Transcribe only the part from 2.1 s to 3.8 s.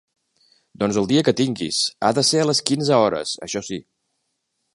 de ser a les quinze hores, això